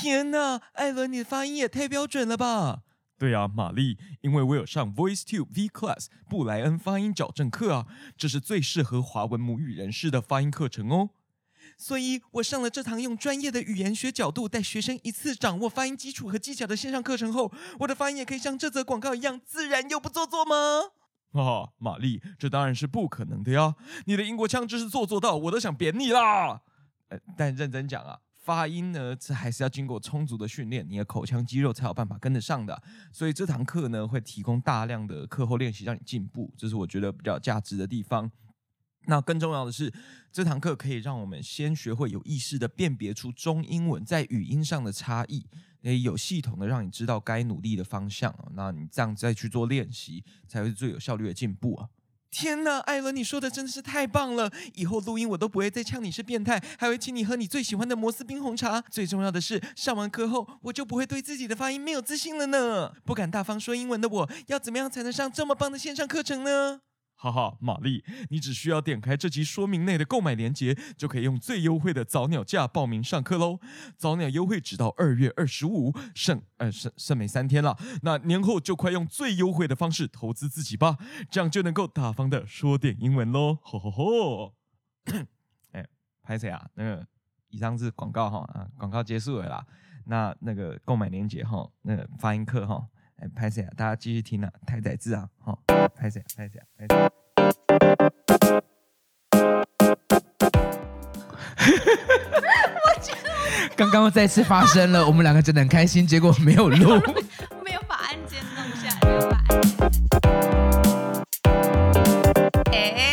[0.00, 2.82] 天哪，艾伦，你的发音也太标准了吧？
[3.18, 11.10] 对啊，玛丽，因为我有上 VoiceTube V Class 布莱恩发音矫正课啊，这是最适合华文母语人士的发音课程哦。
[11.76, 20.56] 所以我上了这堂用专业的语言学角度带学生一次掌握发音基础和技巧的线上课程后，我的发音也可以像这则广告一样自然又不做作吗？
[21.32, 23.74] 啊，玛丽，这当然是不可能的呀！
[24.06, 26.62] 你的英国腔真是做作到我都想扁你啦。
[27.08, 28.18] 呃，但认真讲啊。
[28.40, 32.82] 发音呢，这还是要经过充足的训练，你的口腔肌肉才有办法跟得上的。
[33.12, 38.30] 所以这堂课呢，会提供大量的课后练习，让你进步，这是我觉得比较有价值的地方。
[39.06, 39.92] 那更重要的是，
[40.32, 45.46] 这堂课可以让我们先学会有意识的辨别出中英文在语音上的差异，
[45.82, 48.34] 也有系统的让你知道该努力的方向。
[48.54, 51.88] 那你这样再去做练习，才会是最有效率的进步啊。
[52.30, 54.50] 天哪，艾伦，你说的真的是太棒了！
[54.74, 58.80] 以后录音我都不会再呛你是变态，还会请你喝你最喜欢的摩斯冰红茶。
[58.90, 62.92] 最重要的是，上完课后我就不会对自己的发音没有自信了呢。
[63.04, 66.80] 不敢大方说英文的我，要怎么样才能上这么棒的线上课程呢？
[67.22, 73.60] 哈哈，玛丽，你只需要点开这集说明内的购买链接，就可以用最优惠的早鸟价报名上课喽。
[73.94, 77.76] 早鸟优惠直到二月二十五，剩呃剩剩没三天了。
[78.02, 80.96] 那年后就快用最优惠的方式投资自己吧，
[81.30, 83.58] 这样就能够大方的说点英文喽。
[83.60, 84.54] 吼吼吼！
[85.72, 85.86] 哎，
[86.22, 86.70] 拍谁啊？
[86.72, 87.06] 那个
[87.50, 89.66] 以上是广告哈啊，广告结束了啦。
[90.06, 92.88] 那那个购买链接哈，那个发音课哈。
[93.22, 93.68] 哎，拍谁啊！
[93.76, 95.58] 大家继续听啊，太宰治啊，好，
[95.94, 96.94] 拍谢，拍谢，拍谢。
[102.80, 103.28] 我觉得
[103.76, 106.98] 刚刚再次发生了，我们两个真的很开心，结果没有录，
[107.62, 109.78] 没有把按键弄下来，没有把按键。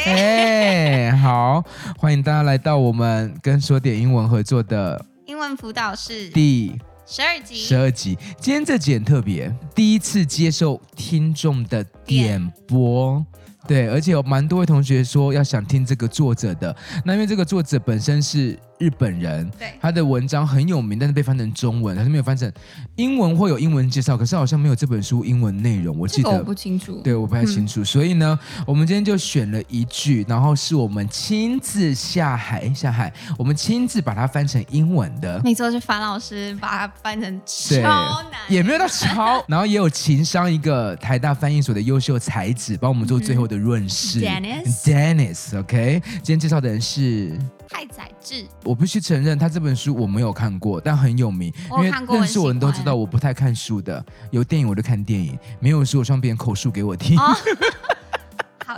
[0.05, 1.61] 哎，好，
[1.97, 8.17] 欢迎大家来到我们跟说点英文合作的英文辅导室第十二集，十二集。
[8.37, 13.25] 今天这集很特别，第一次接受听众的点播，
[13.67, 16.75] 对，而且有蛮多位同学说要想听这个作者的。
[17.03, 18.57] 那因为这个作者本身是。
[18.79, 22.47] 日本人，对他的文章很有名，但是被翻成中文，他是没有翻成
[22.95, 25.97] 英文，会有英文介绍，可是好像没有这本书英文内容。
[25.97, 27.81] 我记得我不清楚，对，我不太清楚。
[27.81, 35.41] 嗯、所以呢，我们今天就选了一句，然后是我们亲自下海下海，我们亲自把它翻成英文的。
[35.43, 44.21] 没错，是樊老师把它翻成超难，也没有到超，然后也有情商一个台大翻译所的优秀才子帮我们做最后的润饰。
[44.21, 47.37] Dennis，Dennis，OK，今天介绍的人是。
[47.69, 51.53] 太宰治，我必须承认，他这本书我没有看过，但很有名。
[51.71, 54.03] 因为认识我的人都知道，我不太看书的。
[54.31, 57.19] 有电影我就看电影，没有书我让别人口述给我听。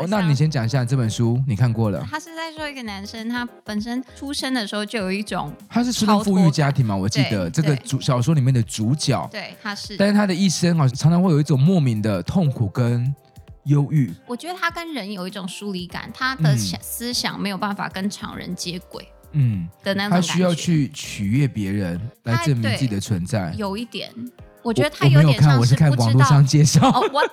[0.07, 2.03] 那你先讲一下这本书，你看过了？
[2.09, 6.95] 他是在说一个男生，他本身出生的时候就有一种，他是出生富裕家庭嘛？
[6.95, 13.13] 我记得这个主小说里面的主角，对，他是，但是他的一生好像常常会有一种莫名的痛苦跟。
[13.69, 23.53] 忧郁，我觉得他跟人有一种疏离感，他的思想没有办法跟常人接轨，嗯的那种，他需要去取悦别人来证明自己的存在。
[23.57, 24.11] 有一点，
[24.61, 27.21] 我觉得他有点像是不知道，我，我没有看，我是看网络上介绍，哦、我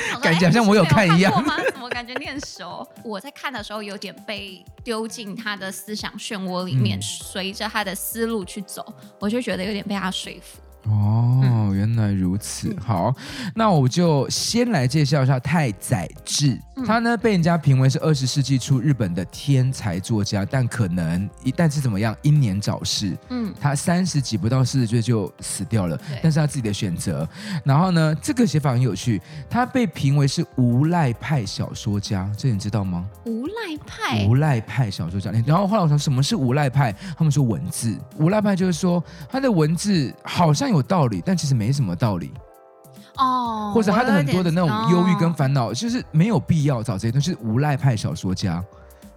[0.20, 1.44] 感觉好像我有看一样。
[1.44, 1.54] 吗？
[1.72, 2.86] 怎么感觉你很熟？
[3.04, 8.84] 我在看的时候有点被丢进他的思想漩涡里面，随、嗯、着他的思路去走，
[9.18, 10.58] 我就觉得有点被他说服。
[10.90, 12.74] 哦，嗯、原来如此。
[12.80, 13.14] 好，
[13.54, 16.58] 那我就先来介绍一下太宰治。
[16.76, 23.14] 嗯、他呢被人家评为是二十世纪初日本的天才作家，但可能一旦是怎么样英年早逝。
[23.28, 27.28] 嗯，他三十几不到四十岁就死掉了，但是他自己的选择。
[27.64, 29.20] 然后呢，这个写法很有趣，
[29.50, 33.06] 他被评为是无赖派小说家，这你知道吗？
[33.26, 33.52] 无赖
[33.86, 35.30] 派，无赖派小说家。
[35.44, 36.90] 然后后来我想什么是无赖派？
[37.18, 40.70] 他们说文字，无赖派就是说他的文字好像。
[40.70, 42.32] 有道理，但其实没什么道理
[43.16, 43.72] 哦。
[43.74, 47.32] 或者他的很多的那种忧郁跟烦恼，就是没有必要找这些东西。
[47.32, 48.64] 是无赖派小说家，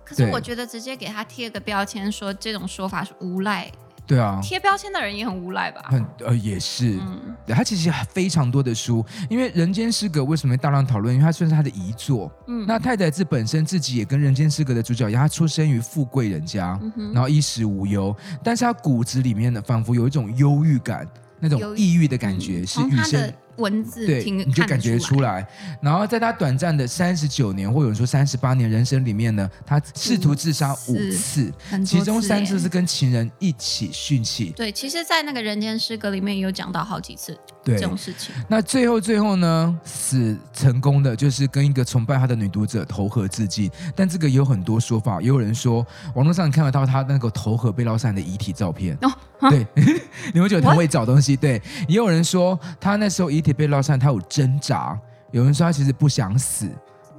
[0.03, 3.71] 可是我觉得直接给他贴个标签，说这种说法是无赖。
[4.05, 5.81] 对啊，贴标签的人也很无赖吧？
[5.85, 6.99] 很呃，也是。
[6.99, 11.15] 嗯，他其实非常多的书，因为《人间失格》为什么会大量讨论？
[11.15, 12.29] 因为他算是他的遗作。
[12.47, 16.77] 嗯，那太宰治本身自己也跟《人间失格》的主角一样，他出生于富贵人家，
[17.13, 18.13] 然后衣食无忧，
[18.43, 21.07] 但是他骨子里面呢，仿佛有一种忧郁感。
[21.43, 25.47] 那种抑郁的感觉，嗯、是与生文字对，听，你就感觉出来。
[25.81, 31.53] 然后在他短暂的三十九年，或有人说三十八年人生里面呢，他试图自杀五次，次
[31.85, 34.51] 其中三次是跟情人一起殉情。
[34.53, 38.33] 对，其实，在那个人间失格里面有讲到好几次对这种事情。
[38.47, 43.69] 那最后最后呢，死成功的就是跟一个崇拜他的女读者投河自尽。
[43.95, 45.85] 但这个有很多说法，也有人说
[46.15, 48.97] 网络上你看得到他那个投河被捞上来的遗体照片。
[49.01, 49.11] 哦，
[49.49, 49.65] 对，
[50.33, 51.35] 你会觉得他会找东西。
[51.35, 54.97] 对，也有人说他那时候遗体被捞上，他有挣扎。
[55.31, 56.69] 有人说他其实不想死。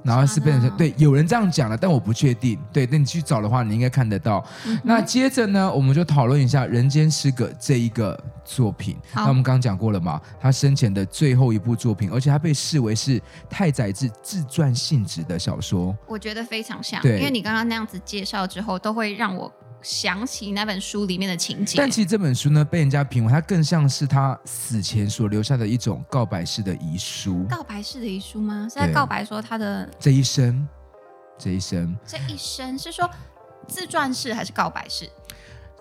[0.03, 2.59] 然后是变成对，有人这样讲了，但我不确定。
[2.71, 4.45] 对，那你去找的话，你应该看得到。
[4.67, 8.95] 嗯、那接着呢，我们就讨论一下《人间失格》这一个作品。
[9.15, 13.19] 那我们刚刚讲过了嘛，他生前的最后一部作品，而且他被视为是
[13.49, 15.97] 太宰治自传性质的小说。
[16.07, 19.51] 我觉得非常像，对，因为你刚刚那样子介绍之后，都会让我。
[19.85, 27.45] 想起那本书里面的情节，但其实这本书呢，被人家评为它更像是他死前所留下的一种告白式的遗书。
[27.47, 28.67] 告白式的遗书吗？
[28.67, 30.67] 是在告白说他的这一生，
[31.37, 33.07] 这一生，这一生是说
[33.67, 35.07] 自传式还是告白式？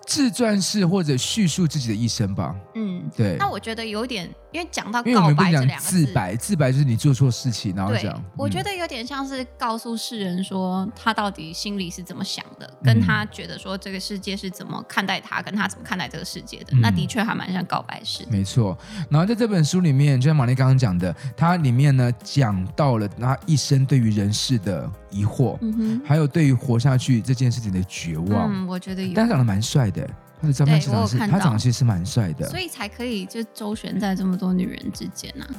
[0.06, 2.54] 自传式或者叙述自己的一生吧。
[2.74, 3.36] 嗯，对。
[3.38, 8.22] 那我觉得有点，因为讲到告白这两个字，自白，自白就是你做错事情，然后讲。
[8.36, 16.66] 我觉得有点像是告诉世人说他到底心里是怎么想的，跟他觉得说这个世界是怎么看待他，跟他怎么看待这个世界的。
[16.72, 18.24] 嗯、那的确还蛮像告白式。
[18.28, 18.76] 没错。
[19.08, 28.50] 然后在这本书里面，就像玛丽刚刚讲的，它里面呢讲到了他一生对于人世的疑惑，嗯，还有对于活下去这件事情的绝望。
[28.52, 29.12] 嗯，我觉得有。
[29.14, 29.93] 但长得蛮帅的。
[30.40, 35.54] 他的照片其实是，他长得其实是蛮帅的，所以才可以就周旋在这么多女人之间呢、啊。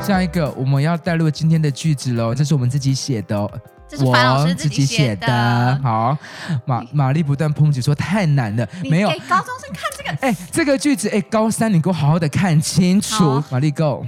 [0.00, 5.26] 下一个我们要带入今天的句子喽，这是我们自己写的，这是樊老师自己写的。
[5.26, 6.16] 的好，
[6.64, 9.08] 玛玛丽不断抨击说太难了，没有。
[9.08, 13.42] 给高中生看这个，哎，这个句子，哎，高三你给我好好的看清楚。
[13.50, 14.06] 玛丽，Go。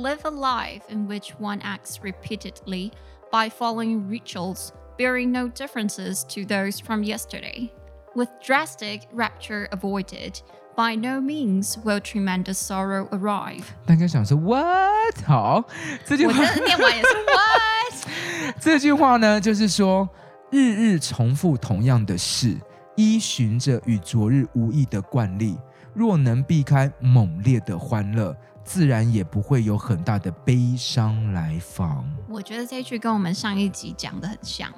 [0.00, 2.92] Live a life in which one acts repeatedly
[3.32, 7.72] by following rituals bearing no differences to those from yesterday.
[8.14, 10.40] With drastic rapture avoided,
[10.76, 13.64] by no means will tremendous sorrow arrive.
[13.86, 15.22] 大家想说 What？
[15.26, 15.64] 好，
[16.04, 18.60] 这句话我念完也是 What？
[18.60, 20.08] 这句话呢，就是说
[20.50, 22.58] 日日重复同样的事，
[22.96, 25.58] 依循着与昨日无异的惯例，
[25.94, 28.36] 若能避开猛烈的欢乐。
[28.71, 32.09] 自然也不会有很大的悲伤来访。
[32.29, 34.71] 我觉得这一句跟我们上一集讲的很像。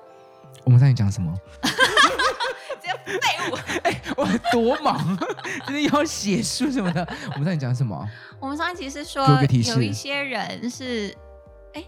[0.64, 1.32] 我们上一集讲什么？
[2.82, 3.56] 这些废物！
[3.86, 5.16] 哎，我多忙，
[5.68, 7.08] 就是要写书什么的。
[7.34, 8.10] 我们上一集讲什么？
[8.40, 11.16] 我们上一集是说有有一些人是，
[11.76, 11.84] 哎，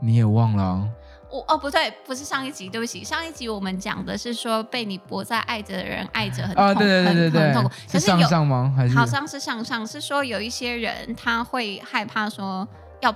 [0.00, 0.88] 你也忘了。
[1.30, 7.70] 我哦不对，不是上一集，对不起，上一集我们讲的是说被你不再爱着的人爱着很痛，啊、对对对对对很痛苦。
[7.90, 8.72] 是上上吗？
[8.76, 12.66] 还是好像是上上，是说有一些人他会害怕说
[13.00, 13.14] 要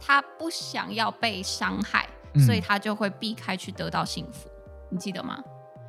[0.00, 4.48] 他不想要被伤害，嗯、所以他就会避开去得到幸福，
[4.90, 5.38] 你记得吗？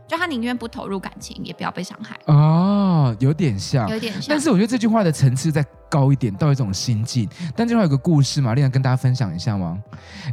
[0.07, 2.15] 就他宁愿不投入感情，也不要被伤害。
[2.25, 4.25] 哦，有点像，有点像。
[4.29, 7.27] 但是我觉得这句话的层次在高一点，到一种心境。
[7.55, 9.77] 但这句话有个故事嘛，丽安跟大家分享一下吗？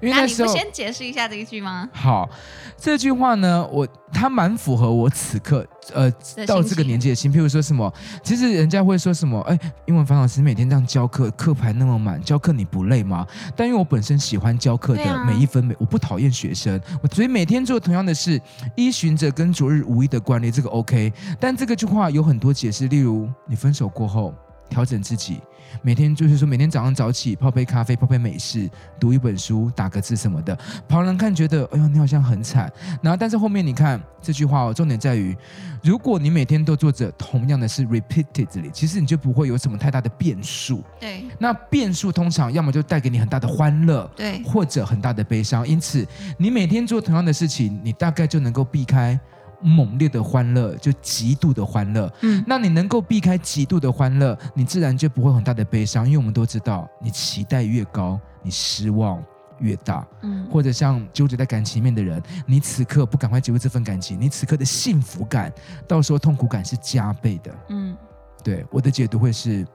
[0.00, 1.88] 因为那时候，先解释一下这一句吗？
[1.92, 2.28] 好，
[2.76, 6.10] 这句话呢，我它蛮符合我此刻呃
[6.46, 7.32] 到这个年纪的心。
[7.32, 13.26] 譬如说什么，其实人家会说什么，哎，英文樊老师每天这样教课，课排那么满，教课你不累吗？
[13.56, 18.40] 但因为我本身喜欢教课的每一分每，我不讨厌学生，我所以每天做同样的事，
[18.76, 21.12] 依循着跟昨日无异的惯例，这个 OK。
[21.38, 24.34] 但这个句话有很多解释，例如你分手过后
[24.72, 25.38] 调整自己。
[25.82, 28.70] 每天就是说，每天早上早起泡杯咖啡，泡杯美式，
[29.00, 30.56] 读一本书，打个字什么的。
[30.88, 32.70] 旁人看觉得，哎呦，你好像很惨。
[33.02, 35.36] 然后，但是后面你看这句话哦，重点在于，
[35.82, 40.82] 如果你每天都做着同样的事，repeatedly，其实你就不会有什么太大的变数。
[41.00, 41.24] 对。
[41.38, 45.66] 那变数通常要么就带给你很大的欢乐，对，或者很大的悲伤。
[45.66, 46.06] 因此，
[46.36, 49.18] 你每天做同样的事情，你大概就能够避开。
[49.62, 52.12] 猛烈的欢乐，就极度的欢乐。
[52.20, 59.22] 嗯，那你能够避开极度的欢乐，你自然就不会很大的悲伤，因为我们都知道，你期待越高，你失望
[59.60, 60.06] 越大。
[60.22, 65.52] 嗯，或者像纠结在感情里面的人，你此刻不赶快结束这份感情，你此刻的幸福感，
[65.86, 67.54] 到时候痛苦感是加倍的。
[67.68, 67.96] 嗯，
[68.42, 69.66] 对，我的解读会是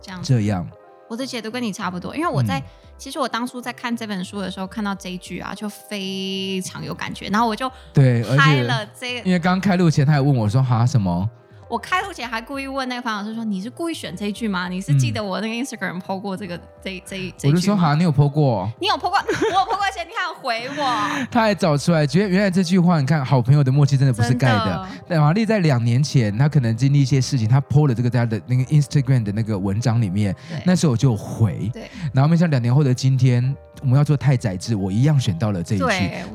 [0.00, 0.20] 这样。
[0.22, 0.68] 这样，
[1.10, 2.58] 我的解读跟你差不多，因为我在。
[2.58, 2.64] 嗯
[3.00, 9.20] 其实我当初在看这本书的时候，看到这一句啊，就非常有感觉，然后我就对拍了这个。
[9.20, 11.26] 因为刚刚开录前，他还问我说：“哈什么？”
[11.70, 14.68] 我开录前还故意问那个方老师说：“你是故意选这一句吗？
[14.68, 18.68] 你是记得我那个 Instagram PO 过这个、嗯、这这这？”我就说：“好，你有 PO 过？
[18.80, 19.12] 你有 PO 过？
[19.12, 21.00] 我有 PO 过一些，你还回我。
[21.30, 24.88] ”他还找出来，觉得原来这句话，你看好朋友的默契真的不是盖的。
[25.08, 30.34] 但玛丽在两年前，她可能经历一些事情，他 PO 了这个在他的那个 Instagram 的那个文章里面，
[30.66, 31.70] 那时候我就回。
[31.72, 31.88] 对。
[32.12, 35.84] 然后没想到两年后的今天，我们要做太宰治，我一样选到了这一句，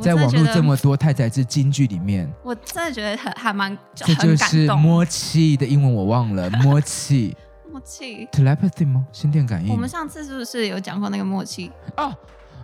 [0.01, 7.35] 在网络这么多太宰治金句里面，我真的觉得很还蛮，这就是默契的英文我忘了，默契，
[7.71, 9.05] 默契，telepathy 吗？
[9.11, 9.71] 心电感应。
[9.71, 11.71] 我们上次是不是有讲过那个默契？
[11.97, 12.13] 哦，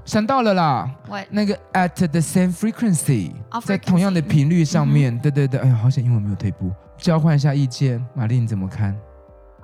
[0.05, 0.89] 想到了啦，
[1.29, 3.31] 那个 at the same frequency，
[3.63, 8.95] 在同样的频率上面，对对对，哎呀，好险英文没有退步，交换一下意见，玛丽你怎么看？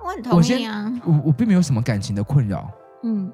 [0.00, 2.70] 我很同意啊，我我并没有什么感情的困扰，
[3.02, 3.30] 嗯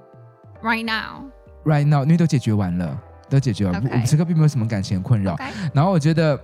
[0.62, 1.24] ，right now。
[1.64, 5.36] Right now，因为都解决完了，都解决完.我们此刻并没有什么感情困扰。
[5.72, 6.38] 然后我觉得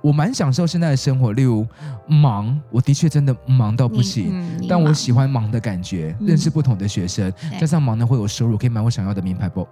[0.00, 1.66] 我蛮享受现在的生活，例如
[2.06, 9.66] 忙，我的确真的忙到不行，嗯、但我喜欢忙的感觉，嗯、认识不同的学生，加上忙呢会有收入，可以买我想要的名牌包，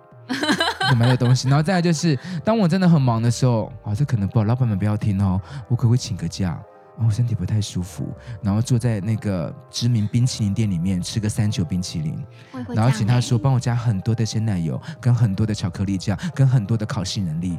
[0.98, 1.48] 买的东西。
[1.48, 6.58] 然后再来就是，当我真的很忙的时候，啊，这可能不好，老板们不要听哦，我可不可以请个假？
[7.04, 8.08] 我身体不太舒服，
[8.42, 12.18] 然后坐在那个知名冰淇淋店里面吃个三九冰淇淋，
[12.74, 17.58] 然后请他说帮我加很多的鲜奶油，跟很多的巧克力酱，跟很多的烤杏仁粒。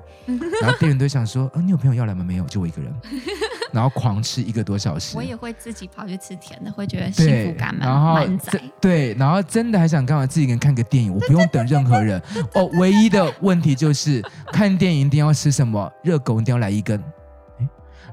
[0.62, 2.24] 然后店员都想说，嗯，你有朋友要来吗？
[2.24, 2.94] 没有，就我一个人。
[3.74, 5.18] 然后狂吃一个多小时。
[5.18, 8.60] 我也会自己跑去吃甜的，会觉得幸福感满满载。
[8.80, 10.26] 对，然后真的还想干嘛？
[10.26, 12.20] 自己一个人看个电影，我不用等任何人。
[12.54, 15.92] 哦，唯一的问题就是看电影一定要吃什么？
[16.02, 17.04] 热狗一定要来一根。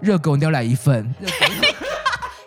[0.01, 1.15] 热狗你要来一份，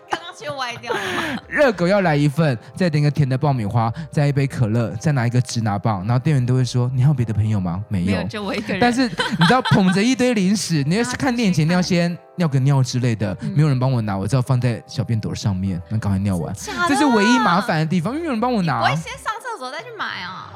[0.10, 1.42] 刚刚就歪掉了吗？
[1.50, 8.80] 热狗要来一份，再点个甜的爆米花，再一杯可乐，再拿一个直拿棒，然后店员都会说：“你还有别的朋友吗？”没有，没有就我一个人。
[8.80, 16.54] 但是你知道捧着一堆零食， 你要是看电影前你要先尿个尿之类的，嗯、没有人帮我拿，我只好放在小便斗上面，那赶快尿完。
[16.88, 18.82] 这是唯一麻烦的地方，因为没有人帮我拿。
[18.82, 20.54] 我会先上厕所再去买啊。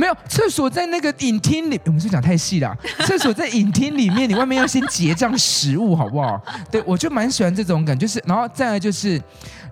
[0.00, 2.74] 没有厕所在那个影厅里，我们是讲太细了。
[3.04, 6.42] 厕所在影厅里面，你外面要先结账食物，好不好？
[6.70, 9.20] 对，我就蛮喜欢这种感觉，就是，然后再来就是，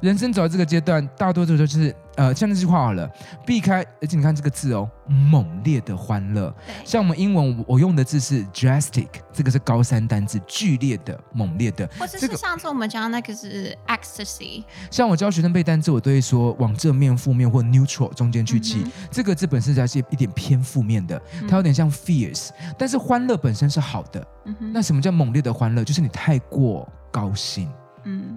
[0.01, 1.95] 人生走到这个阶段，大多数都是。
[2.19, 3.09] 呃，像那句话好了，
[3.47, 6.53] 避开，而且你看这个字哦，猛烈的欢乐。
[6.85, 11.89] 像我们英文，我用的字是 drastic，这个是高三单字，剧烈的、猛烈的。
[11.97, 14.65] 或者是上次我们讲的那个是 ecstasy。
[14.91, 18.85] 像我教学生背单词，我都会说往正面、负面或 neutral 中间去记。
[19.13, 24.27] 这个字本身才是一点偏负面的，它有点像 fierce，但是欢乐本身是好的。
[24.47, 25.85] 嗯、那什么叫猛烈的欢乐？
[25.85, 27.71] 就是你太过高兴。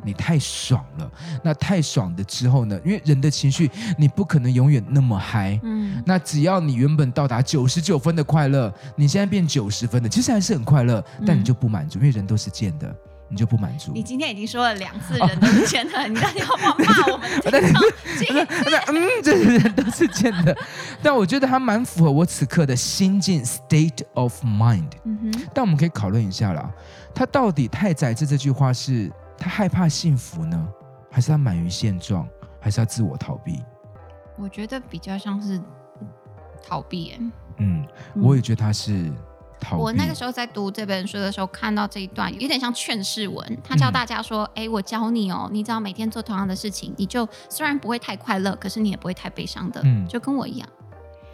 [0.03, 1.11] 嗯，你太爽了。
[1.43, 2.79] 那太爽的之后呢？
[2.83, 5.59] 因为人的情绪，你不可能永远那么嗨。
[5.63, 12.93] 嗯，那只要你原本到达九十九分的快乐，你现在变九十分的，其实还是很快乐，但你就不满足，因为人都是贱的，
[13.29, 13.91] 你就不满足。
[13.93, 17.29] 你今天已经说了两次人都是贱的，哦、 你到底要不要骂我们？
[18.87, 20.55] 嗯， 这人都是贱的。
[21.01, 24.91] 但我觉得他蛮符合我此刻的心境 （state of mind）。
[25.05, 25.43] 嗯哼。
[25.53, 26.69] 但我们可以讨论一下啦，
[27.13, 29.11] 他到底太宰治这句话是？
[29.41, 30.67] 他害怕幸福呢，
[31.09, 32.27] 还是他满于现状，
[32.59, 33.59] 还是他自我逃避？
[34.37, 35.59] 我觉得比较像是
[36.61, 37.19] 逃避耶。
[37.57, 37.83] 嗯，
[38.15, 39.11] 我也觉得他是
[39.59, 39.81] 逃避。
[39.81, 50.69] 我那个时候在读这本书的时候，看到这一段有点像劝世文，他教大家说：“哎、嗯，我教你哦，你只要每天做同样的事情，你就虽然不会太快乐，可是你也不会太悲伤的，嗯，就跟我一样。”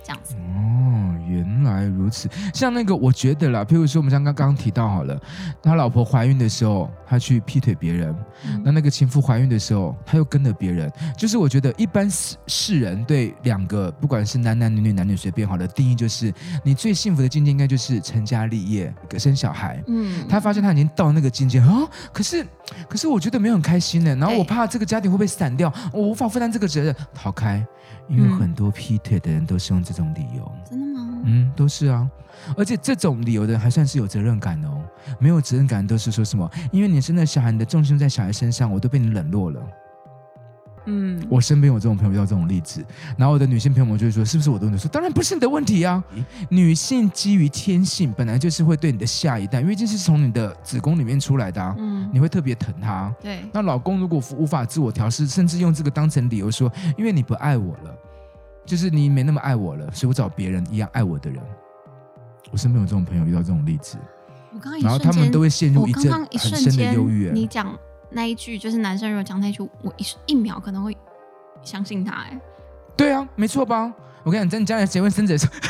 [0.08, 2.30] 这样子哦，原来如此。
[2.54, 5.20] 像那个，我觉得啦，譬如说，我们像刚刚提到好了，
[5.62, 8.14] 他老婆怀孕的时候，他去劈腿别人；
[8.46, 10.90] 嗯、那那个情妇怀孕的时候，他又跟了别人。
[11.18, 16.34] 就是我觉得，一般世世人对两个，不管是男男女女、男女随便好了，定义就是，
[16.64, 19.84] 你最幸福的境界应该就是成家立业、生小孩。
[19.88, 22.46] 嗯，他发现他已经到那个境界啊，可是，
[22.88, 24.16] 可是我觉得没有很开心呢。
[24.16, 27.62] 然后我怕这个家庭会不会散掉，我无法负担这个责任，逃开。
[28.08, 31.22] 因为很多劈腿的人都是用这种理由，真的吗？
[31.26, 32.10] 嗯，都是啊，
[32.56, 34.82] 而且这种理由的人还算是有责任感哦。
[35.20, 36.50] 没有责任感都是说什么？
[36.72, 39.62] 因为你生了小孩，你的重心在小孩身上，我都被你冷落了。
[40.90, 42.84] 嗯，我身边有这种朋友，遇到这种例子，
[43.18, 46.02] 然后我的女性朋友们就会说：“是不是我的问题？”说：“当然不是你的问题啊！
[46.50, 53.14] 女性基于天性，本来就是会对你的下一代，因为这是从你的子宫里面出来的啊，嗯，你会特别疼她。
[53.22, 57.94] 对，那老公如果无法自我调试，甚至用这个当成理由说：‘因为你不爱我了，
[58.66, 61.42] 就是你没那么爱我了，所以我找别人一样爱我的人。’
[62.50, 63.98] 我身边有这种朋友遇到这种例子，
[64.54, 67.30] 我刚刚然后他们都会陷入一阵很深的忧郁。
[67.34, 67.78] 你讲。
[68.10, 70.96] 那一句就是男生如果讲那一句，我一一秒可能会
[71.62, 72.14] 相信他。
[72.14, 72.40] 哎，
[72.96, 73.92] 对啊，没错吧？
[74.24, 75.68] 我跟你讲，在 你将来结婚生子的时候，你不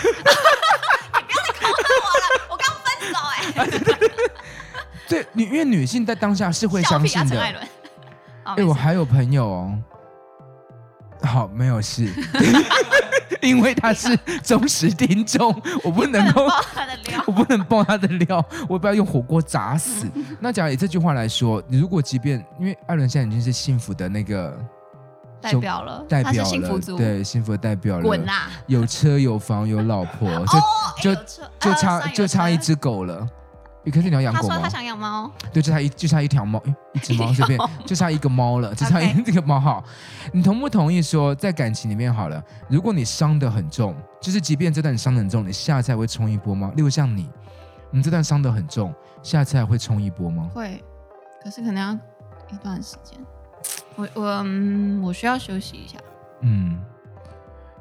[1.32, 3.38] 要再考考我了，我刚分手哎。
[5.08, 7.40] 对，女因为女性在当下是会相信的。
[7.42, 7.56] 哎、
[8.58, 9.78] 欸，我还有朋友哦。
[11.24, 12.06] 好，没有事，
[13.42, 15.54] 因为他是忠实听众，
[15.84, 16.48] 我不能够，
[17.26, 20.08] 我不能爆他的料，我不要用火锅砸死。
[20.40, 24.58] 那假如以这句话来说，你如果即便因为艾伦现在已经是幸福的那个
[25.42, 30.30] 代表了，代表了，对，幸福的代表了，滚啦，有车有房有老婆，
[31.02, 31.22] 就就
[31.60, 33.28] 就差就差一只狗了。
[33.92, 34.48] 可是你要养狗吗？
[34.50, 35.32] 他说他想养猫。
[35.54, 36.62] 对，就差一就差一条猫，
[36.94, 39.84] 一只猫这边就差一个猫了，就差一这个猫哈。
[40.32, 46.72] 你同不同意说，在感情里面好了，如果你伤得很重，就是即便这段伤得很重，你下次还会冲一波吗？
[46.76, 47.30] 例如像你，
[47.92, 50.50] 你这段伤得很重，下次还会冲一波吗？
[50.54, 50.84] 会，
[51.44, 51.94] 可是可能要
[52.54, 53.20] 一段时间。
[53.96, 55.98] 我我嗯，我需要休息一下。
[56.42, 56.80] 嗯，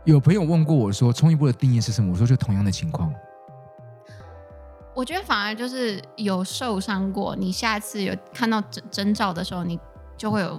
[0.04, 2.12] 有朋友问过我说，冲一波的定义是什么？
[2.12, 3.12] 我说就同样的情况。
[4.96, 9.78] 我觉得反而就是有受伤过，你下次有看到征征兆的时候，你
[10.16, 10.58] 就会有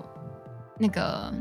[0.78, 1.34] 那个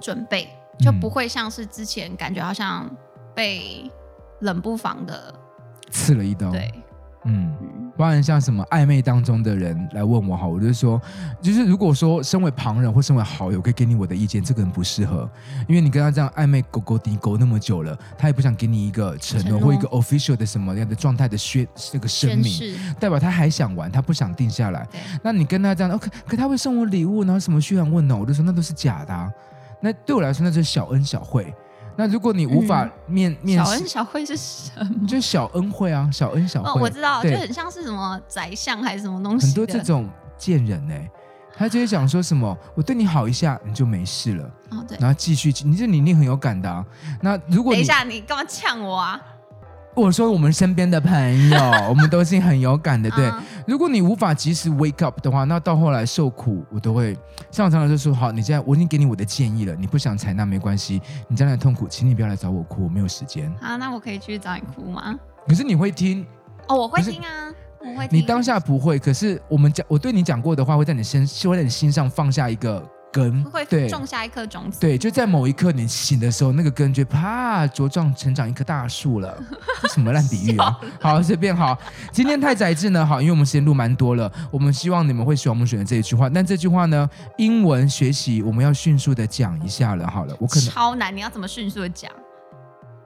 [0.00, 0.48] 准备，
[0.78, 2.88] 就不会像是之前感觉好像
[3.34, 3.90] 被
[4.38, 5.34] 冷不防的
[5.90, 6.52] 刺了一刀。
[6.52, 6.72] 对。
[7.24, 7.56] 嗯，
[8.02, 11.00] 不然像什么暧昧当中的人来问我，哈，我就说，
[11.40, 15.30] 就是如果说身为旁人或身为好友，可以给你我的意见，这个人不适合，
[15.68, 24.84] 因为你跟他这样暧昧勾勾滴勾那么久了，他也不想给你一个承诺或一个 official 的什么样的状态的宣这个声明，代表他还想玩，他不想定下来。
[25.22, 29.32] 那你跟他这样，OK，可他会送我礼物，然后什么嘘寒问暖，我就说那都是假的啊。
[29.80, 31.54] 那对我来说，那就是小恩小惠。
[31.96, 35.06] 那如果你无法面、嗯、面小恩小惠是什么？
[35.06, 36.70] 就是小恩惠啊，小恩小惠。
[36.70, 39.46] 哦，我知道，就很像是什么宰相还是什么东西。
[39.46, 41.10] 很多这种贱人呢、欸，
[41.54, 44.50] 他就会讲说什么，我对你好一下，你就没事了。
[44.70, 44.96] 哦，对。
[44.98, 46.84] 然后继续，你这你一定很有感的、啊。
[47.20, 49.20] 那如果等一下，你干嘛呛我啊？
[49.94, 51.58] 我说我们身边的朋友，
[51.88, 53.10] 我们都是很有感的。
[53.12, 57.14] 对，嗯、如果你无法及时 wake up 的话，那到后来受苦，我都会
[57.50, 63.52] 像我常常就说：好，你现在我已经给你我的建议了，你不想采纳没关系，你将来痛苦，请你不要来找我哭，我没有时间。
[63.60, 65.14] 好，那我可以去找你哭吗？
[65.46, 66.26] 可是你会听？
[66.68, 68.18] 哦，我会听啊，我会听。
[68.18, 72.82] 你当下不会，可是我们讲，我对你讲过的话，会在你身，会在你心上放下一个。
[73.12, 79.38] 根会种下一颗种子，对，就在某一刻你醒的时候，那个根就啪茁壮成长一棵大树了。
[79.82, 80.80] 这什么烂比喻啊？
[81.00, 81.78] 好，随便好。
[82.10, 86.30] 今天太宰治呢，好，因为我们时间录蛮多了，我们希望你们会喜欢我们选的这一句话。
[86.30, 90.06] 但这句话呢，英文学习我们要迅速的讲一下了。
[90.08, 92.10] 好了，我可能超难，你要怎么迅速的讲？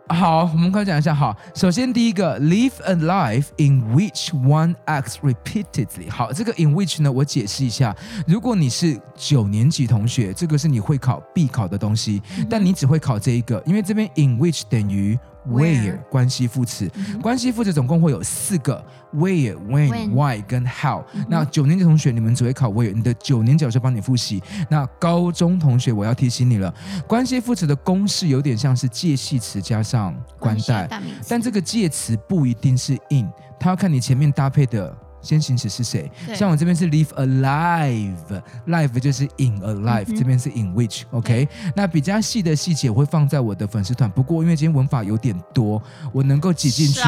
[0.08, 1.12] 好，我们快讲一下。
[1.12, 6.08] 好，首先第一个，live a life in which one acts repeatedly。
[6.08, 7.94] 好，这个 in which 呢，我解释一下。
[8.26, 15.18] 如果你是九年级同学，这个是你会考必考的东西，但你只会考这一个，因为这边 in which 等于。
[15.48, 21.04] Where 关系副词，嗯、关系副词总共会有四个：where、when, when、why 跟 how。
[21.14, 24.42] 嗯、那九年级同学，你们只会考 where，你的九年级老师帮你复习。
[24.68, 26.74] 那高中同学，我要提醒你了，
[27.06, 30.88] 关系副词的公式有点像是介系词加上关代，
[31.28, 34.96] 但这个介词不一定是 in，它要看你前面搭配的。
[35.26, 36.10] 先行词是谁？
[36.34, 41.48] 像我这边是 live alive，live 就是 in alive，、嗯、这边是 in which，OK？、Okay?
[41.74, 44.08] 那比较细的细节我会放在我的粉丝团。
[44.10, 47.00] 不过因为今天文法有点多，我能够挤进去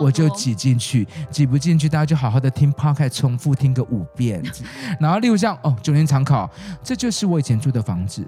[0.00, 4.42] 我就挤进去，挤不进去大家就好好的听 podcast 重复听个五遍。
[5.00, 6.50] 然后例如像哦，九年常考，
[6.82, 8.26] 这就是我以前住的房子。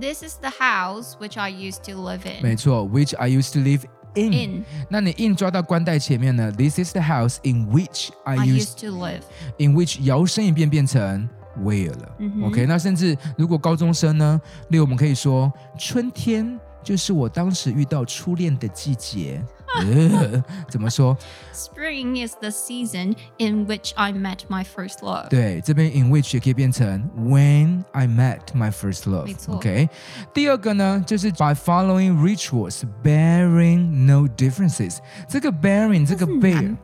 [0.00, 2.42] This is the house which I used to live in。
[2.42, 3.82] 没错，which I used to live
[4.14, 4.32] in。
[4.32, 9.22] In，, 那你 in 抓到冠带前面呢？This is the house in which I used, I used to live.
[9.58, 11.28] In which 摇身一变变成
[11.62, 12.16] where 了。
[12.18, 12.46] Mm hmm.
[12.46, 19.42] OK，那甚至如果高中生呢，例如我们可以说春天就是我当时遇到初恋的季节。
[19.75, 21.15] 呃，怎么说？
[21.53, 25.29] Spring is the season in which I met my first love。
[25.29, 29.25] 对，这边 in which 也可以变成 when I met my first love。
[29.25, 29.55] 没错。
[29.55, 29.87] OK，
[30.33, 34.97] 第二个呢，就是 by following rituals bearing no differences。
[35.27, 36.75] 这个 bearing 这个 bear。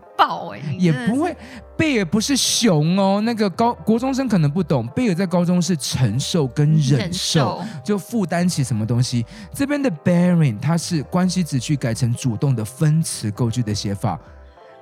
[0.78, 1.36] 也不会，
[1.76, 3.20] 贝尔不是熊哦。
[3.24, 9.24] 那个高国中生可能不懂，贝尔在高中是承受跟忍受，就负担起什么东西。
[9.54, 14.18] 这边的 bearing 它是关系子句改成主动的分词构句的写法。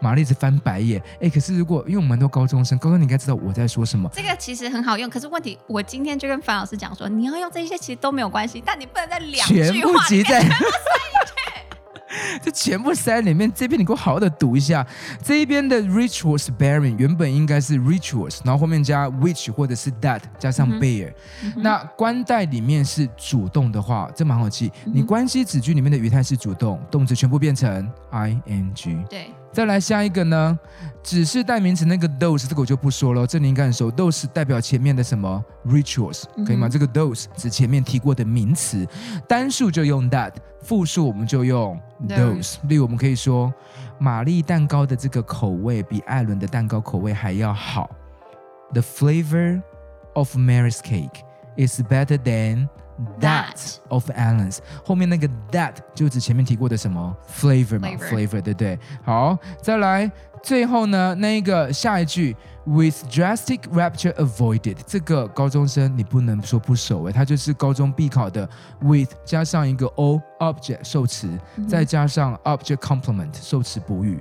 [0.00, 4.08] 玛丽子翻白眼，哎，可是如果因为我们蛮多高中生，高中你应该知道我在说什么。
[4.14, 10.48] 这个其实很好用，可是问题我今天就跟樊老师讲说，你要用这些其实都没有关系，但你不能在两句话全部集在。
[12.42, 14.86] 这全部塞里面，这边你给我好好的读一下。
[15.22, 21.12] 这一边的 rich was bearing 原本应该是 rich was，然后后面加 which 或者是 that 加上 bear。
[21.56, 24.70] 那关代里面是主动的话，这蛮好记。
[24.86, 29.04] 嗯、你关系子句里面的语态是主动，动词全部变成 ing。
[29.08, 29.30] 对。
[29.58, 30.56] 再来下一个呢，
[31.02, 33.90] 指示代名词那个 those 这个我就不说了，这你应该很熟。
[33.90, 36.68] those 代表前面的什么 rituals，可以吗？
[36.68, 38.86] 嗯、这个 those 指前面提过的名词，
[39.26, 42.54] 单数就用 that，复数我们就用 those。
[42.68, 43.52] 例如我们可以说，
[43.98, 47.90] 玛丽蛋糕的这个口味比艾伦的蛋糕口味还要好。
[48.72, 49.60] The flavor
[50.12, 51.24] of Mary's cake
[51.56, 52.68] is better than
[53.20, 58.78] That of Alan's 后面那个 that 就指前面提过的什么 flavor 嘛 flavor, 对不对？
[59.04, 60.10] 好，再来
[60.42, 68.48] 最后呢，那个下一句 with drastic rapture avoided 这个高中生你不能说不熟诶，它就是高中必考的
[68.80, 74.20] with 加上一个 o object 受词，嗯、再加上 object complement 受词补语。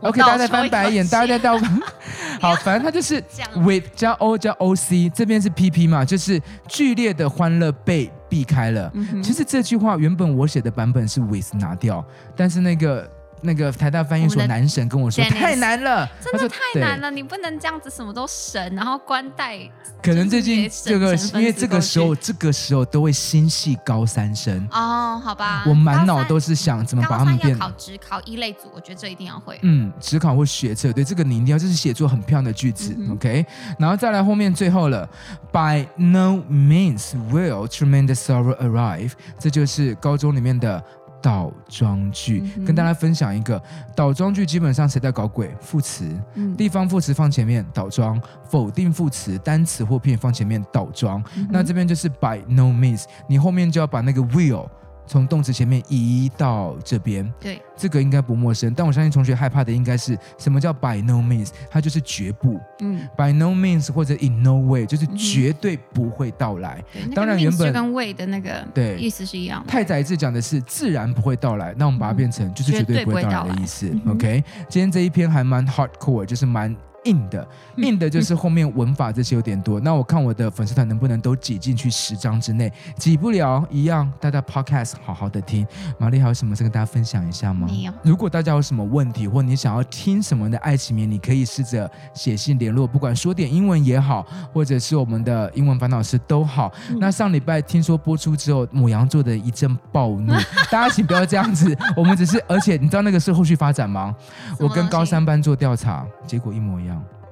[0.00, 1.58] OK，大家在翻白眼，大家在倒。
[2.40, 3.22] 好，反正他就是
[3.56, 8.90] with 加 o 加 oc，这边是 pp 嘛，就是剧烈的欢乐被避开了。
[8.94, 12.04] 嗯、其实这句话原本我写的版本是 with 拿掉，
[12.36, 13.10] 但是那个。
[13.42, 19.58] 那个台大翻译所男神跟我说太难了，真的太难了，你不能这样子什么都神，然后关带。
[20.02, 25.64] 可能最近这个，因为这个时候这个时候都会心系高三生哦，好吧。
[25.66, 27.58] 我满脑都是想怎么把他们变。
[27.58, 29.58] 考职考一类组，我觉得这一定要会。
[29.62, 33.44] 嗯，职考或学测，对这个你一定要，就是写作很漂亮的句子，OK。
[33.78, 35.08] 然后再来后面最后了
[35.52, 40.82] ，By no means will tremendous sorrow arrive，这就是高中里面的。
[41.22, 43.62] 倒装句，嗯、跟大家分享一个
[43.94, 45.54] 倒装句，基本上谁在搞鬼？
[45.60, 51.22] 副词，嗯、地方副词放前面倒装，否定副词单词或片放前面倒装。
[51.36, 54.68] 嗯、那这边就是 by no means，你后面就要把那个 will。
[55.06, 58.72] 从动词前面移到这边，对，这个应该不陌生。
[58.74, 66.82] 但我相信同学害怕的应该是什么叫 by no means，它就是绝不，嗯，by no means 或者 in no way，就是绝对不会到来。
[66.94, 69.70] 嗯、当然原本跟 way 的那个对意思是一样的。
[69.70, 73.90] 太宰治讲的是自然不会到来，那我们把它变成就是绝对不会到来的意思。
[74.06, 76.74] OK，今天这一篇还蛮 hardcore，就是蛮。
[77.04, 79.80] 硬的，硬的就是后面文法这些有点多。
[79.80, 85.66] 嗯、那我看我的粉丝团能不能都挤进去十张之内，挤不了一样，大家 podcast 好好的听。
[85.98, 87.66] 玛丽还有什么事跟大家分享一下吗？
[87.70, 87.92] 没有。
[88.02, 96.72] 如果大家有什么问题，或你想要听什么的爱情名，你可以试着写信联络，不管说点英文也好，或者是我们的英文烦恼师都好。
[96.90, 100.32] 嗯、那上礼拜听说播出之后，母羊座的一阵暴怒，
[100.70, 101.76] 大家请不要这样子。
[101.96, 104.14] 我们只是，而且你知道那个是后续发展吗？
[104.58, 106.89] 我跟高三班做调查，结果一模一样。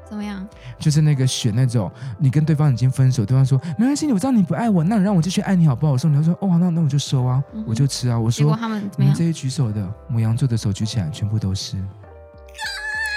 [0.09, 0.47] 怎么样？
[0.79, 5.93] 就是那个选那种，你跟对方已经分手，对方说没关系，我知道你不爱我，那你让我继续爱你好不好？
[5.93, 8.19] 我说你要说哦，那那我就收啊，嗯、我就吃啊。
[8.19, 11.77] 我说他们你们这些举手的母羊座的手举起来，全部都是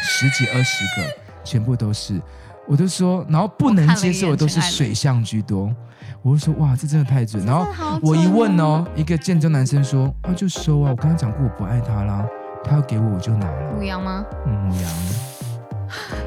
[0.03, 1.07] 十几二十个，
[1.43, 2.21] 全部都是。
[2.67, 5.73] 我就说，然后不能接受的都是水象居多。
[6.21, 7.43] 我就说哇，这真的太准。
[7.45, 7.65] 然后
[8.01, 12.25] 我一问哦，一个建中男生说啊，就收啊，我刚刚讲过我不爱他啦，
[12.63, 13.73] 他要给我我就拿了。
[13.75, 14.23] 母羊吗？
[14.45, 15.30] 嗯，母羊。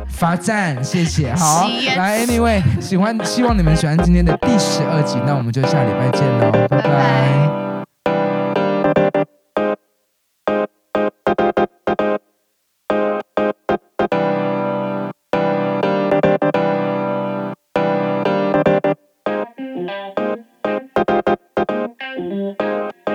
[0.09, 1.35] 罚站，谢谢。
[1.35, 7.51] 好，来，Anyway，喜欢，希望你们喜欢今天的第十二集，那我们就下礼拜见喽，拜拜。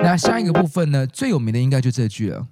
[0.02, 2.44] 那下一个部分呢，最有名的应该就这句了。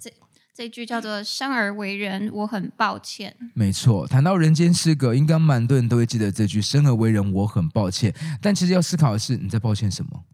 [0.59, 3.33] 这句叫做“生而为人，我很抱歉”。
[3.55, 8.13] 没错，谈到人间失格，应该蛮多人都会记得这句“生而为人，我很抱歉”。
[8.41, 10.25] 但其实要思考的是，你在抱歉什么？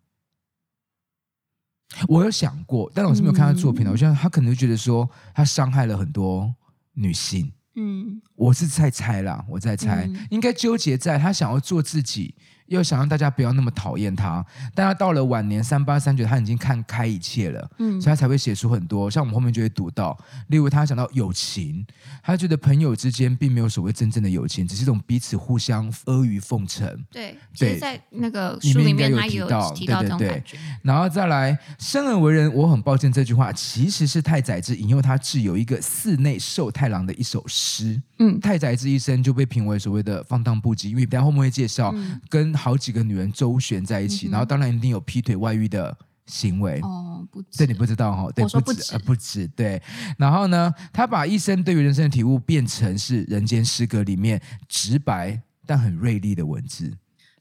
[2.08, 3.92] 我有想过，但我是没有看他作品的。
[3.92, 6.56] 嗯、我觉得他可能会觉得说，他伤害了很多
[6.94, 7.54] 女性。
[7.76, 12.34] 嗯，我是在猜啦，我在猜，嗯、应该纠结在他想要做自己。
[12.68, 19.10] 又想让大家不要那么讨厌他，但他到了晚年三八三九，他已经看开一切了，嗯，所以他才会写出很多。
[19.10, 21.86] 像我们后面就会读到，例如他讲到友情，
[22.24, 26.88] 他觉得朋友之间并没有所谓真正的友情，只是一种彼此互相阿谀奉承。
[27.12, 30.44] 对，对，在那个书里面他有提到，对对对。
[30.82, 38.02] 然后再来，生而为人，我很抱歉这句话，其实是太宰治引用他挚友一个寺内寿太郎的一首诗。
[38.18, 41.94] 嗯，太宰治一生就被评为所谓的放荡不羁，因为等下后面会介绍
[42.28, 42.55] 跟。
[42.56, 48.32] 好几个女人周旋在一起，嗯、然后当然一定有劈腿外遇的行为哦，不止，这你不知道哈？
[48.32, 49.82] 对，不止，不止，不止，对。
[50.18, 56.92] 然后呢，他把一生对于人生的体悟变成是《人间失格》里面直白但很锐利的文字，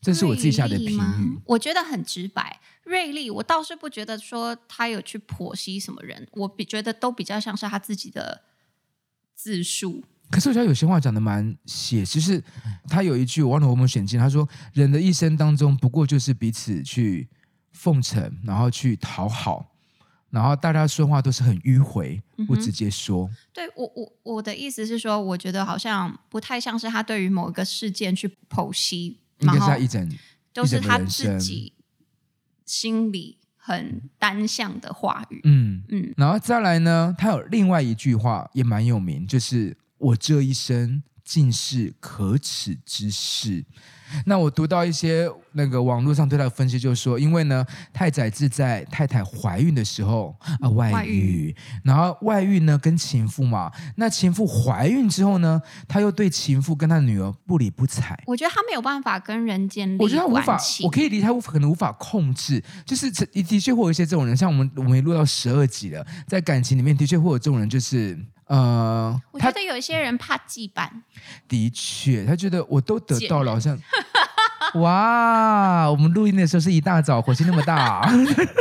[0.01, 1.39] 这是我自己下的评语。
[1.47, 8.43] 我觉得很直白、锐利，我倒是不觉得说他有去剖析什么人，我比觉得都比较像是他自己的
[9.35, 10.05] 自述。
[10.35, 12.43] 可是我觉得有些话讲的蛮写，其实
[12.89, 17.29] 他有一句我忘了我们选进，他说人的一生当中不过就是彼此去
[17.71, 19.65] 奉承，然后去讨好，
[20.31, 23.29] 然后大家说话都是很迂回，不直接说。
[23.29, 30.11] 嗯、对我我我的意思是说，我觉得好像不太像是他对于某一个事件去剖析，应该是他一整
[30.53, 31.73] 都是他自己
[32.67, 35.41] 心里很单向的话语。
[35.45, 43.65] 嗯嗯，然后再来呢，他有另外一句话也蛮有名，就是我这一生尽是可耻之事。
[44.27, 58.23] 那我读到一些那个网络上对他的分析，就是说，因为呢，太宰治在太太怀孕的时候啊外遇，外遇，然后外遇呢跟情妇嘛，那情妇怀孕之后呢，他又对情妇跟他女儿不理不睬。
[58.27, 68.17] 我觉得他没有办法跟人建立，我觉得他无法，我可以理解他可能无法控制，就是的确会有一些这种人，像我们我们也录到十二集了，在感情里面的确会有这种人，就是。
[68.47, 70.89] 呃，我觉得有一些人怕羁绊。
[71.49, 73.79] 的确，他觉得我都得到了，好像
[74.81, 78.13] 哇，我们录音的时候是一大早，火星那么大，啊，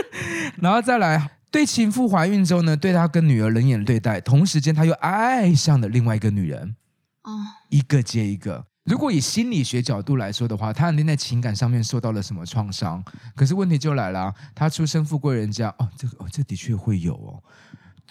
[0.62, 6.76] 然后再来对情妇怀孕之后呢，对他跟女儿冷眼对待，同时间他又爱上了另外一个女人，
[7.24, 7.32] 哦，
[7.70, 8.66] 一个接一个。
[8.86, 13.02] 如果以心理学角度来说的话，他肯定在情感上面受到了什么创伤？
[13.34, 17.42] 可是问题就来了，他出身富贵人家，哦，这个哦，这的确会有哦。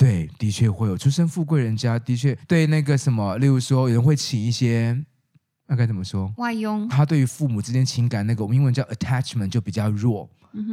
[0.02, 5.00] 对，的确会有出身富贵人家，的确对那个什么，例如说有人会请一些，
[5.66, 6.33] 那该怎么说？
[6.37, 6.88] 外佣。
[6.88, 10.29] 他对于父母之间情感那个，我们英文叫 attachment 就比较弱。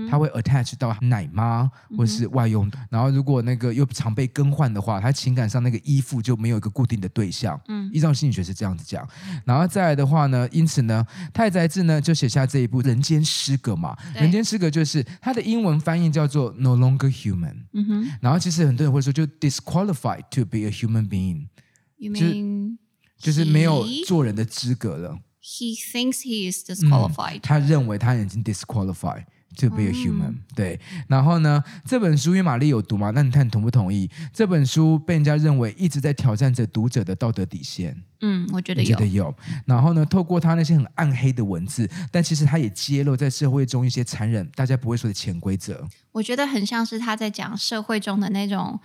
[0.09, 7.57] 他会 attach 到奶妈或是外佣，嗯、然后如果那个又常被更换的话，他情感上那个依附就没有一个固定的对象。
[7.69, 9.07] 嗯，依照心理学是这样子讲。
[9.45, 17.63] 然后再来的话呢，因此呢，太宰治呢就写下这一部《人间失格》嘛，《人间失格》就是他的英文翻译叫做 No longer human。
[17.71, 18.11] 嗯哼。
[18.19, 21.47] 然后其实很多人会说，就 disqualified to be a human being。
[21.95, 22.79] You mean
[23.19, 25.19] 就是没有做人的资格了。
[25.43, 27.41] He thinks he is disqualified、嗯。
[27.43, 29.25] 他认为他已经 disqualified。
[29.57, 30.79] To be a human，、嗯、对。
[31.07, 34.07] 然后呢，这本书因为玛丽有读嘛，那你看你同不同意？
[34.31, 37.99] 这本书被人家认为一直在挑战着读者的道德底线。
[38.21, 38.87] 嗯，我觉得有。
[38.87, 39.35] 觉得有。
[39.65, 45.85] 然后呢，透过他那些很暗黑的文字，但其实他也揭露在社会中一些残忍、大家不会说的潜规则。
[46.11, 48.79] 我觉得很像是他在讲社会中的那种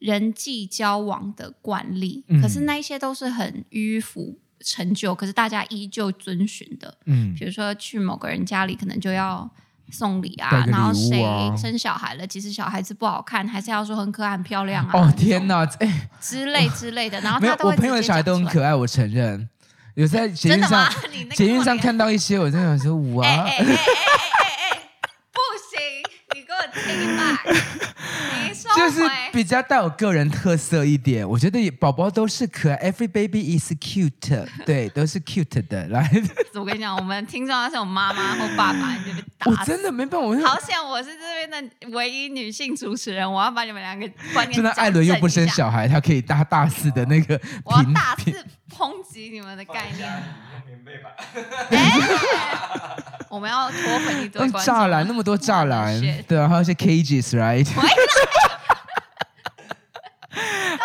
[0.00, 6.98] 人际交往的惯例，嗯、可是那一些都是很迂腐陈旧，可是大家依旧遵循的。
[7.06, 9.48] 嗯，比如说去某个人家里，可能就要。
[9.92, 11.20] 送礼啊，啊然后谁
[11.60, 12.24] 生小孩了？
[12.24, 14.90] 其实小孩子不好看，还是要说很可爱、很漂亮啊？
[14.94, 17.20] 哦天哪，哎，之类之类的。
[17.22, 19.48] 然后他都我朋友的小孩都很可爱，我承认。
[19.94, 20.88] 有在捷运上，
[21.34, 23.26] 捷运上 看到一些，我真的说哇。
[23.26, 23.74] 哎哎哎哎
[24.70, 24.80] 哎！
[25.32, 25.80] 不行，
[26.36, 26.62] 你给我
[28.76, 29.00] 就是
[29.32, 35.86] 比较带有个人特色一点，我觉得宝宝都是可爱，Every baby is cute，对，都是 cute 的。
[35.88, 36.10] 来，
[36.54, 39.50] 我跟你讲，我们听众要是有妈妈或爸爸，你就被打。
[39.50, 44.54] 我真的没办法，我好想我是这边的唯一女性主持人，我要把你们两个观念。
[44.54, 48.30] 真的，艾伦又不生小孩，他可以大大四的那个，我要大肆
[48.70, 50.08] 抨击你们的概念。
[53.28, 57.68] 我们要脱粉一堆栅栏，那么多栅栏，对啊，还有一些 cages，right？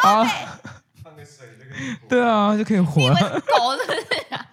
[0.01, 0.23] 好，
[1.03, 3.15] 放个水就可以，对啊，就可以活了。
[3.15, 3.99] 狗是不是
[4.35, 4.45] 啊？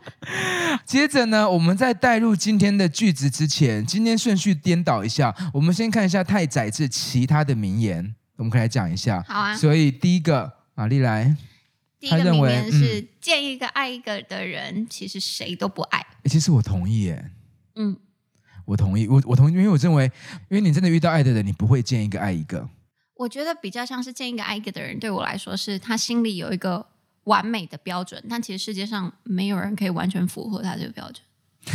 [0.86, 9.22] 接着呢，我们在带入今天的句子之前，今天顺序颠倒一下，我们先看一下太宰治其他的名言，我们可以来讲一下。
[9.28, 9.54] 好啊。
[9.54, 11.36] 所以第一个，玛丽来，
[12.02, 16.04] 第一个名言是：见一个爱一个的人，其实谁都不爱。
[16.24, 17.30] 其实我同意耶。
[17.76, 17.96] 嗯，
[18.64, 20.10] 我同意，我我同意，因为我认为，
[20.48, 22.68] 因为你真的遇到爱的人，你不会见一个爱一个。
[23.14, 26.84] 我觉得比较像是见一个爱一个的人，对我来说是他心里有一个
[27.24, 31.24] 完美的标准，但其实世界上没有人可以完全符合他这个标准。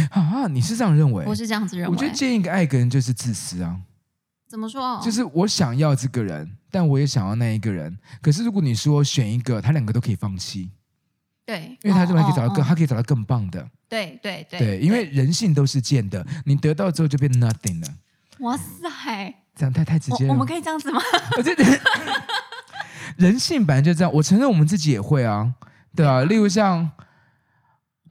[0.10, 1.24] 啊，你是这样认为？
[1.26, 1.96] 我是这样子认为。
[1.96, 3.80] 我觉得见一个爱一个人就是自私啊。
[4.48, 5.00] 怎么说？
[5.04, 7.98] 就是我想要这个人，但我也想要那一个人。
[8.22, 10.72] 可是如果你说选一个，他两个都可以放弃。
[11.46, 13.66] 对，因为他认为可以找到更，他可以找到更棒的。
[13.88, 14.60] 对对对。
[14.60, 17.88] 对，因为人性都是贱的，你得到之后就变 nothing 了。
[18.40, 19.34] 哇塞！
[19.56, 20.30] 这样太太直接了。
[20.30, 21.02] 我，我们可以这样子吗？
[21.38, 21.64] 我觉得
[23.18, 24.14] 人性本来就这样。
[24.14, 25.54] 我承认我们自己也会啊，
[25.96, 26.24] 对啊。
[26.24, 26.92] 例如像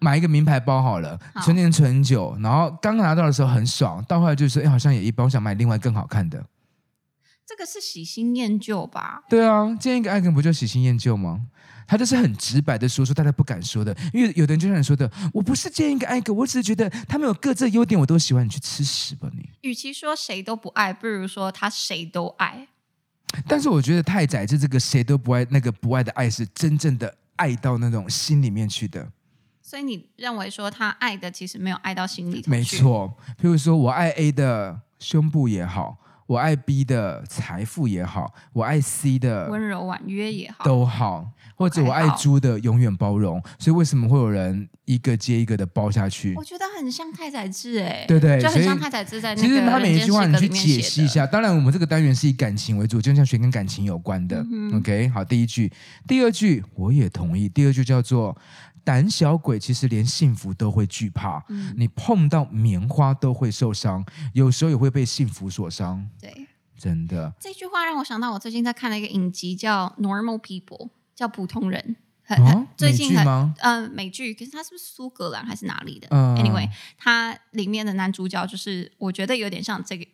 [0.00, 6.44] 买一个名牌包好了，好存钱存很久，然后刚拿到的时候很爽，到后来就说：“哎，好像也一般，我想买另外更好看的。”
[7.46, 9.22] 这个是喜新厌旧吧？
[9.28, 11.46] 对啊，见一个爱人不就喜新厌旧吗？
[11.88, 18.44] 他就是很直白的说出大家不敢说的，因为有的人就像你说的，我不是见一个爱一个，我只是觉得他们有各自的优点，我都喜欢。
[18.44, 19.48] 你去吃屎吧你！
[19.60, 22.66] 与其说谁都不爱，不如说他谁都爱。
[23.46, 29.08] 但是我觉得太宰治这个谁都不爱，那个不爱的爱是真正的爱到那种心里面去的。
[29.66, 32.40] 所以你认为说他爱的其实没有爱到心里？
[32.46, 35.98] 没错，譬如说我爱 A 的胸部也好。
[36.28, 43.40] 我爱 B 的财富也好，我爱 C 的温柔婉约也好，都好，或者我爱猪的永远包容。
[43.60, 46.34] 所以为什么会有人一个接一个的包下去？
[46.36, 49.46] 我觉得很像太宰治哎，对对，就很像太宰治在那个。
[49.46, 51.24] 其实他每一句话你去解析一下。
[51.24, 54.44] 当然，我们这个单元是以感情为主，就像学跟感情有关的。
[54.50, 55.72] 嗯、OK，好，第一句，
[56.08, 57.48] 第二句我也同意。
[57.48, 58.36] 第二句叫做。
[58.86, 66.08] 胆小鬼其实连幸福都会惧怕，嗯、你碰到棉花都会受伤，有时候也会被幸福所伤。
[66.20, 66.46] 对，
[66.78, 67.34] 真的。
[67.40, 71.96] 这句话让我想到，我最近在看了一个影集，叫《Normal People》，叫普通人。
[72.22, 80.06] 很最近很嗯、呃、美剧，可是它是不是苏格兰还是哪里的、嗯、？Anyway，它里面的男主角就是我觉得有点像这个。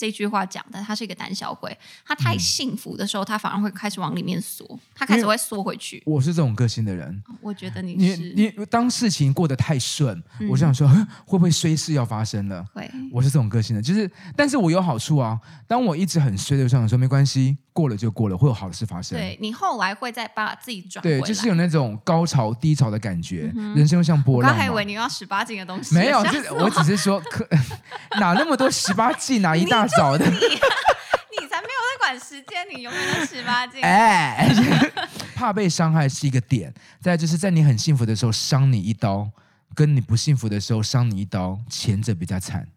[0.00, 1.76] 这句话讲的，他是一个胆小鬼。
[2.06, 6.02] 他太幸福的时候，嗯、他反而会开始往里面缩，他开始会缩回去。
[6.06, 10.88] 我是这种个性的人，我觉得你是你你当事情过得太顺，嗯、我就想说
[11.26, 12.64] 会不会衰事要发生了？
[12.72, 15.38] 会，我是这种个性的，就是，但是我有好处啊。
[15.68, 17.58] 当我一直很衰的时候，想说没关系。
[17.72, 19.16] 过了就过了，会有好的事发生。
[19.16, 24.50] 对，你后来会再把自己转对，就是有那种高潮低潮的感觉，嗯、人生又像波浪。
[24.50, 26.18] 我还以为你要十八禁的东西，没有，
[26.58, 27.48] 我只是说，可
[28.18, 30.24] 哪那么多十八禁，哪一大早的？
[30.30, 30.36] 你，
[31.40, 33.82] 你才没有在管时间，你永远都十八禁。
[33.82, 34.48] 哎，
[35.34, 39.30] 怕被伤害是一个点，再就是在你很幸福的时候伤你一刀，
[39.74, 42.68] 跟你不幸福的时候伤你一刀，前者比较惨。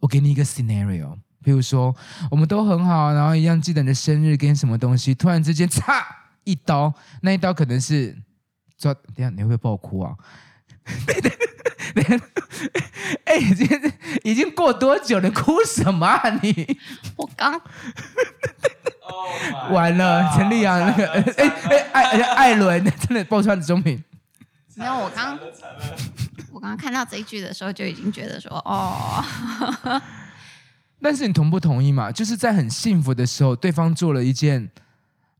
[0.00, 1.18] 我给你一个 scenario。
[1.44, 1.92] 比如说，
[2.30, 6.00] 我们都很好，然后一样记得你的生日跟什么东西，突然之间，嚓
[6.44, 8.16] 一刀，那一刀可能是
[8.78, 10.14] 抓，等下你会不会爆哭啊？
[13.24, 13.92] 哎，已经
[14.24, 15.30] 已经过多久了？
[15.30, 16.78] 哭什么啊你？
[17.16, 17.60] 我刚，
[19.70, 24.02] 完了，陈立阳那个，哎哎艾艾伦真的爆出来的中品。
[24.74, 25.38] 没有，我刚，
[26.50, 29.22] 我刚刚看到这一句的时候就已经觉得说，哦。
[31.04, 32.12] 但是你同不同意嘛？
[32.12, 34.70] 就是在很幸福的时候，对方做了一件，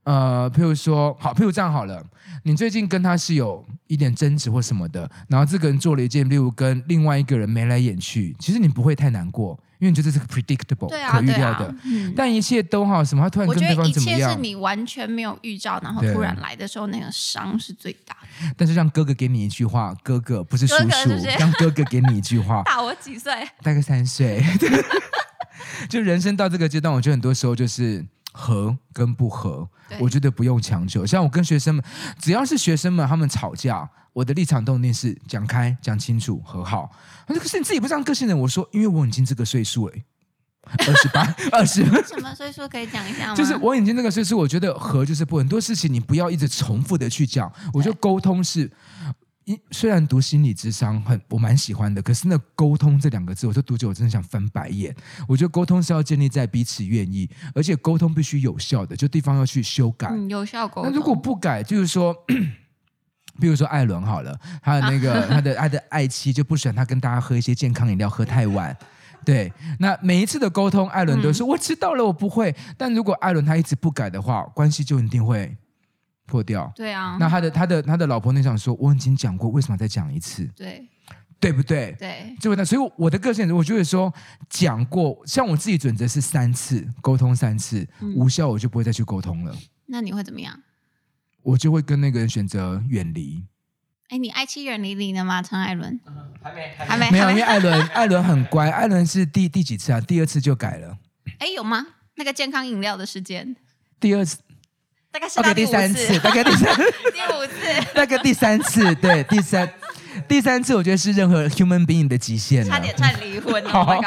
[0.05, 2.03] 呃，譬如说，好，譬如这样好了，
[2.43, 11.67] 你最近跟他是有一点争执或什么的，然后这个人做了一件，例如跟另外一个人眉来眼去，其实你不会太难过，因为你觉得这是 predictable、啊、可预料的。
[11.67, 13.23] 啊嗯、但一切都好，什么？
[13.23, 14.19] 他突然跟对方怎么样？
[14.19, 18.53] 我觉得一切是你完全没有预兆，然后突然来的时候，那个伤是最大的。
[18.57, 23.33] 但是让哥哥给你一句话，哥哥不是叔叔，哥哥让哥哥给你一句话， 大我几岁？
[23.63, 24.43] 大概三岁。
[25.89, 29.69] 就人生到这个阶段，我觉得很多时候就是合跟不合，
[30.01, 31.07] 我觉得不用强求。
[31.07, 31.85] 像我跟学生们，
[32.19, 36.91] 只要是学生们他们吵架，我的立场都一定是讲开、讲清楚、和好。
[37.27, 39.95] 可是你自己不是这样个性的，我说，因为我已经这个岁数了，
[40.63, 41.85] 二十八、 二十。
[41.85, 43.35] 什么岁数可以讲一下吗？
[43.35, 47.53] 就是我已经那个岁数，我觉得和就是不，很多事情你不要一直重复的去讲。
[47.73, 48.71] 我觉得沟通是。
[49.71, 54.95] 虽然读心理智商很，我蛮喜欢的，可是那沟通这两个字，我说读久我真的想翻白眼。
[55.27, 60.09] 我觉得沟通是要建立在彼此愿意，而且沟通必须有效的，就地方要去修改。
[60.11, 60.91] 嗯，有效沟通。
[60.91, 62.15] 那如果不改，就是说，
[63.41, 68.77] 比如说艾伦好了，他的那个、啊、 他的他的爱妻就不喜欢他跟大家喝一些健康饮料，喝太晚。
[69.25, 72.55] 对，那每一次的沟通，艾伦都说、嗯、我知道了，我不会。
[72.77, 75.57] 但如果艾伦他一直不改的话，关系就一定会。
[76.27, 80.47] 破掉，对啊，那他的他的他的老婆那想说，我已经讲过，为什么再讲一次？
[80.57, 80.89] 对，
[81.41, 81.95] 对不对？
[81.99, 84.13] 对，就那，所以我的个性，我就会说，
[84.49, 89.55] 讲过，像我自己准则是三次沟通，三次、嗯、无效，我就不会再去沟通了。
[89.87, 90.63] 那你会怎么样？
[91.43, 93.45] 我就会跟那个人选择远离。
[94.09, 95.43] 哎，你爱妻远离你了吗？
[95.43, 96.01] 陈艾伦？
[96.41, 100.01] 还没，还没，没有，因为艾伦艾伦很乖，艾伦是第第几次啊？
[100.01, 100.97] 第二次就改了。
[101.39, 101.87] 哎，有吗？
[102.15, 103.57] 那个健康饮料的时间？
[103.99, 104.39] 第二次。
[105.13, 106.75] 大概是第三次，大概第三，
[107.13, 109.71] 第五次，大概第三次，对，第三，
[110.27, 113.63] 第三次，我觉得是任何 human being 的极限了，差点差点离婚。
[113.67, 114.01] 好，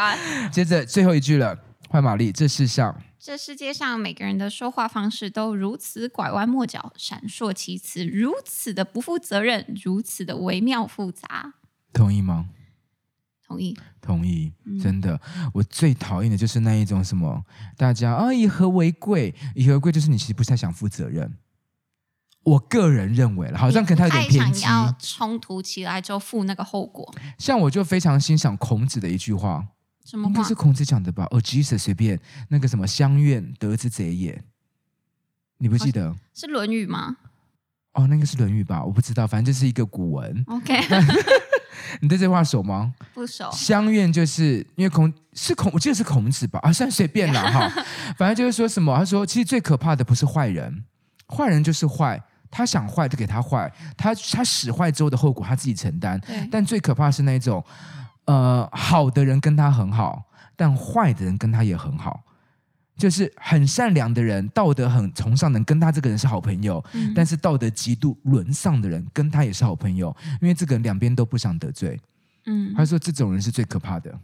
[0.51, 1.55] 接着最后一句了，
[1.89, 11.53] 换玛丽，这世上，这世界上每个人的说话方式都如此拐弯抹角、闪烁其词，如此的不负责任，如此的微妙复杂。
[11.93, 12.47] 同意吗？
[13.47, 17.43] 同意，同意，真的，嗯、我最讨厌的就是那一种什么，
[17.77, 21.37] 大家啊以和为贵，以和为贵就是你其实不太想负责任。
[22.43, 24.61] 我个人认为了，好像可能他有点偏激。
[24.61, 27.11] 想要冲突起来就负那个后果。
[27.37, 29.67] 像我就非常欣赏孔子的一句话，
[30.03, 30.29] 什么话？
[30.29, 31.27] 应该是孔子讲的吧？
[31.31, 34.43] 哦，Jesus，随便那个什么，相愿得之贼也。
[35.57, 36.09] 你不记得？
[36.09, 37.17] 哦、是《论语》吗？
[37.93, 38.83] 哦，那个是《论语》吧？
[38.83, 40.43] 我不知道，反正就是一个古文。
[40.47, 40.79] OK。
[42.01, 42.93] 你对这句话熟吗？
[43.15, 43.49] 不熟。
[43.53, 46.59] 乡愿就是因为孔是孔，我记得是孔子吧？
[46.61, 47.71] 啊，算随便了 哈。
[48.17, 50.83] 反正就是说什么，他说其实最可怕的不是坏人，
[51.29, 56.19] 坏人就是坏，他想坏就给他坏，他他使坏之后的后果他自己承担。
[56.51, 57.63] 但最可怕是那种，
[58.25, 60.25] 呃，好的人跟他很好，
[60.57, 62.21] 但坏的人跟他也很好。
[62.97, 66.81] 就是很善良的人，道德很崇尚的人，跟他这个人是好朋友。
[66.93, 71.99] 嗯、但是道德极度沦丧的人，跟他也是好朋友，因为这个人两边都不想得罪。
[72.45, 74.19] 嗯，他说这种人是最可怕的。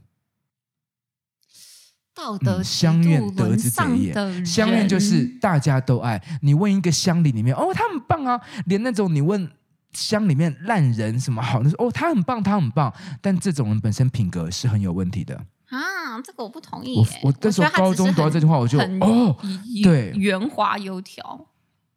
[2.13, 6.21] 道德相愿得之者也，相愿就是大家都爱。
[6.41, 9.49] 你问一个乡里里面，哦，他很棒啊，连那种你问
[9.93, 12.93] 乡里面烂人什么好，那说哦，他很棒，他很棒。
[13.21, 15.35] 但这种人本身品格是很有问题的。
[15.67, 16.97] 啊，这个我不同意。
[16.97, 19.35] 我我那时候高中读到这句话，我就哦，
[19.81, 21.47] 对，圆滑油条。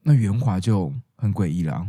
[0.04, 1.86] 那圆滑就很诡异了。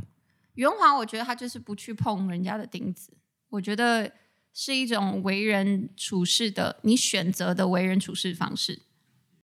[0.56, 3.12] 圆滑，我觉得他就是不去碰人家的钉子。
[3.50, 4.12] 我觉得
[4.58, 8.84] 是一种为人处事的，你选择的为人处事方式。